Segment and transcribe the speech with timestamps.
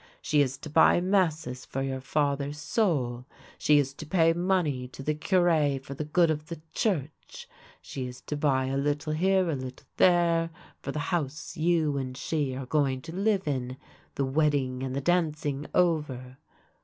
[0.19, 3.27] She is to buy masses for your father's soul;
[3.59, 7.47] she is to pay money to the Cure for the good of the Church;
[7.83, 10.49] she is to buy a little here, a little there,
[10.81, 13.77] for the house you and she are going to live in,
[14.15, 16.39] the wedding and the dancing over.